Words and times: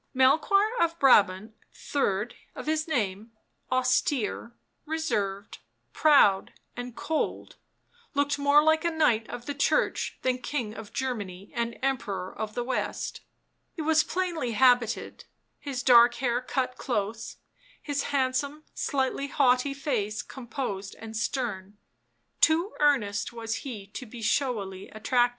Melchoir 0.15 0.75
of 0.79 0.97
Brabant, 0.97 1.53
third 1.71 2.33
of 2.55 2.65
his 2.65 2.87
name, 2.87 3.33
austere, 3.71 4.51
reserved, 4.87 5.59
proud 5.93 6.53
and 6.75 6.95
cold, 6.95 7.55
looked 8.15 8.39
more 8.39 8.63
like 8.63 8.83
a 8.83 8.89
knight 8.89 9.29
of 9.29 9.45
the 9.45 9.53
Church 9.53 10.17
than 10.23 10.39
King 10.39 10.73
of 10.73 10.91
Germany 10.91 11.51
and 11.53 11.77
Emperor 11.83 12.35
of 12.35 12.55
the 12.55 12.63
West; 12.63 13.21
he 13.75 13.83
was 13.83 14.03
plainly 14.03 14.53
habited, 14.53 15.25
his 15.59 15.83
dark 15.83 16.15
hair 16.15 16.41
cut 16.41 16.77
close, 16.79 17.37
his 17.79 18.05
handsome, 18.05 18.63
slightly 18.73 19.27
haughty 19.27 19.75
face 19.75 20.23
composed 20.23 20.95
and 20.97 21.15
stern; 21.15 21.77
too 22.39 22.73
earnest 22.79 23.31
was 23.33 23.57
he 23.57 23.85
to 23.85 24.07
be 24.07 24.23
showily 24.23 24.89
attractive. 24.89 25.29